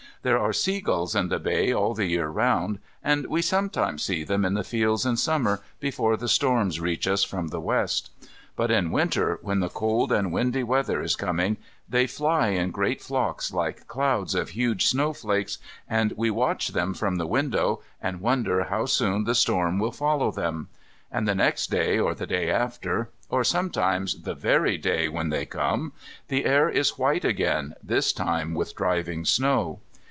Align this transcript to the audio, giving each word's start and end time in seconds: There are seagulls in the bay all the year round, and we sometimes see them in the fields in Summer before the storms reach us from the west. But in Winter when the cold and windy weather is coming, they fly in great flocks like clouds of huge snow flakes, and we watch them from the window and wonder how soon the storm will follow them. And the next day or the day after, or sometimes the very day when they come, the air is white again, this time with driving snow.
There 0.23 0.37
are 0.37 0.53
seagulls 0.53 1.15
in 1.15 1.29
the 1.29 1.39
bay 1.39 1.73
all 1.73 1.95
the 1.95 2.05
year 2.05 2.27
round, 2.27 2.77
and 3.03 3.25
we 3.25 3.41
sometimes 3.41 4.03
see 4.03 4.23
them 4.23 4.45
in 4.45 4.53
the 4.53 4.63
fields 4.63 5.03
in 5.03 5.17
Summer 5.17 5.61
before 5.79 6.15
the 6.15 6.27
storms 6.27 6.79
reach 6.79 7.07
us 7.07 7.23
from 7.23 7.47
the 7.47 7.59
west. 7.59 8.11
But 8.55 8.69
in 8.69 8.91
Winter 8.91 9.39
when 9.41 9.61
the 9.61 9.69
cold 9.69 10.11
and 10.11 10.31
windy 10.31 10.61
weather 10.61 11.01
is 11.01 11.15
coming, 11.15 11.57
they 11.89 12.05
fly 12.05 12.49
in 12.49 12.69
great 12.69 13.01
flocks 13.01 13.51
like 13.51 13.87
clouds 13.87 14.35
of 14.35 14.49
huge 14.49 14.85
snow 14.85 15.11
flakes, 15.11 15.57
and 15.89 16.13
we 16.15 16.29
watch 16.29 16.67
them 16.67 16.93
from 16.93 17.15
the 17.15 17.25
window 17.25 17.81
and 17.99 18.21
wonder 18.21 18.65
how 18.65 18.85
soon 18.85 19.23
the 19.23 19.33
storm 19.33 19.79
will 19.79 19.91
follow 19.91 20.29
them. 20.29 20.67
And 21.11 21.27
the 21.27 21.33
next 21.33 21.71
day 21.71 21.97
or 21.97 22.13
the 22.13 22.27
day 22.27 22.47
after, 22.51 23.09
or 23.29 23.43
sometimes 23.43 24.21
the 24.21 24.35
very 24.35 24.77
day 24.77 25.09
when 25.09 25.29
they 25.29 25.47
come, 25.47 25.93
the 26.27 26.45
air 26.45 26.69
is 26.69 26.99
white 26.99 27.25
again, 27.25 27.73
this 27.81 28.13
time 28.13 28.53
with 28.53 28.75
driving 28.75 29.25
snow. 29.25 29.79